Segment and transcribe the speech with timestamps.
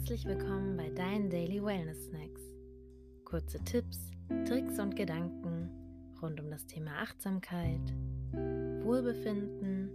[0.00, 2.40] Herzlich willkommen bei deinen Daily Wellness Snacks.
[3.26, 4.10] Kurze Tipps,
[4.46, 5.68] Tricks und Gedanken
[6.22, 7.82] rund um das Thema Achtsamkeit,
[8.32, 9.90] Wohlbefinden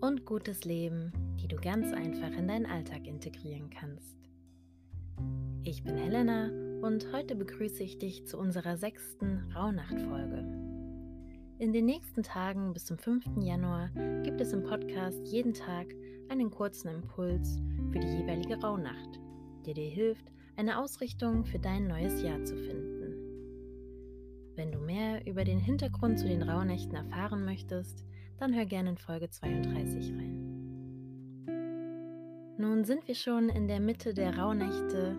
[0.00, 1.12] und gutes Leben,
[1.42, 4.16] die du ganz einfach in deinen Alltag integrieren kannst.
[5.62, 6.46] Ich bin Helena
[6.80, 10.38] und heute begrüße ich dich zu unserer sechsten Rauhnacht-Folge.
[11.58, 13.42] In den nächsten Tagen bis zum 5.
[13.42, 13.90] Januar
[14.22, 15.88] gibt es im Podcast jeden Tag
[16.30, 17.58] einen kurzen Impuls
[17.92, 19.20] für die jeweilige Rauhnacht,
[19.66, 22.94] der dir hilft, eine Ausrichtung für dein neues Jahr zu finden.
[24.56, 28.04] Wenn du mehr über den Hintergrund zu den Rauhnächten erfahren möchtest,
[28.38, 30.44] dann hör gerne in Folge 32 rein.
[32.56, 35.16] Nun sind wir schon in der Mitte der Rauhnächte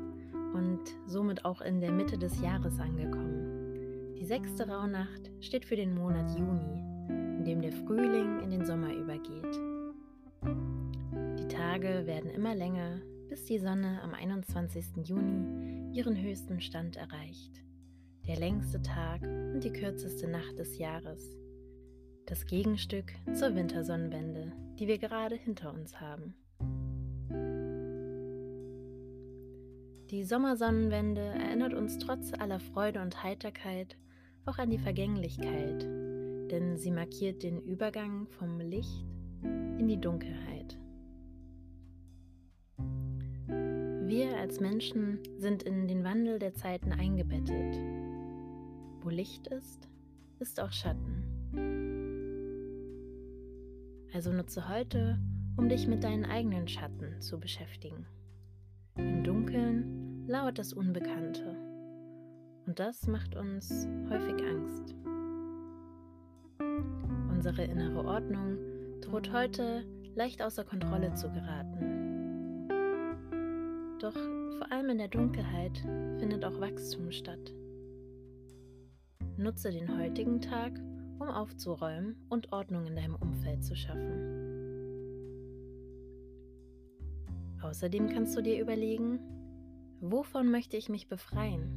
[0.53, 4.15] und somit auch in der Mitte des Jahres angekommen.
[4.17, 8.93] Die sechste Rauhnacht steht für den Monat Juni, in dem der Frühling in den Sommer
[8.93, 9.59] übergeht.
[11.39, 13.01] Die Tage werden immer länger,
[13.35, 15.09] bis die Sonne am 21.
[15.09, 17.51] Juni ihren höchsten Stand erreicht.
[18.25, 21.35] Der längste Tag und die kürzeste Nacht des Jahres.
[22.27, 26.33] Das Gegenstück zur Wintersonnenwende, die wir gerade hinter uns haben.
[30.11, 33.97] Die Sommersonnenwende erinnert uns trotz aller Freude und Heiterkeit
[34.45, 39.05] auch an die Vergänglichkeit, denn sie markiert den Übergang vom Licht
[39.43, 40.77] in die Dunkelheit.
[44.45, 47.79] Als Menschen sind in den Wandel der Zeiten eingebettet.
[49.01, 49.89] Wo Licht ist,
[50.37, 51.23] ist auch Schatten.
[54.13, 55.19] Also nutze heute,
[55.57, 58.05] um dich mit deinen eigenen Schatten zu beschäftigen.
[58.97, 61.57] Im Dunkeln lauert das Unbekannte
[62.67, 64.93] und das macht uns häufig Angst.
[67.31, 68.59] Unsere innere Ordnung
[69.01, 69.83] droht heute
[70.13, 72.04] leicht außer Kontrolle zu geraten.
[74.05, 74.13] Doch
[74.59, 75.79] vor allem in der Dunkelheit
[76.19, 77.55] findet auch Wachstum statt.
[79.35, 80.79] Nutze den heutigen Tag,
[81.17, 84.21] um aufzuräumen und Ordnung in deinem Umfeld zu schaffen.
[87.63, 89.17] Außerdem kannst du dir überlegen,
[90.01, 91.71] wovon möchte ich mich befreien?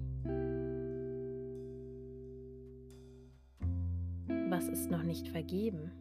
[4.50, 5.92] Was ist noch nicht vergeben?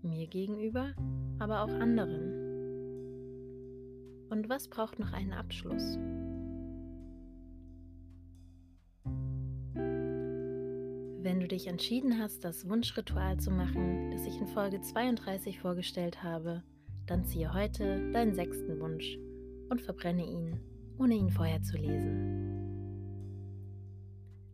[0.00, 0.94] Mir gegenüber,
[1.38, 2.49] aber auch anderen.
[4.30, 5.98] Und was braucht noch einen Abschluss?
[11.22, 16.22] Wenn du dich entschieden hast, das Wunschritual zu machen, das ich in Folge 32 vorgestellt
[16.22, 16.62] habe,
[17.06, 19.18] dann ziehe heute deinen sechsten Wunsch
[19.68, 20.60] und verbrenne ihn,
[20.98, 22.40] ohne ihn vorher zu lesen.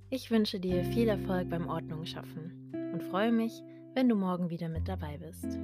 [0.09, 3.63] Ich wünsche dir viel Erfolg beim Ordnung schaffen und freue mich,
[3.95, 5.59] wenn du morgen wieder mit dabei bist.